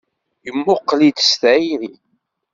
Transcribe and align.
Yemmuqqel-itt 0.45 1.23
s 1.29 1.31
tayri. 1.41 1.91